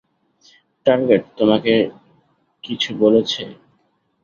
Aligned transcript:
Target 0.85 1.23
তোমাকে 1.37 1.73
কিছু 2.63 2.89
বলেছে। 2.99 3.43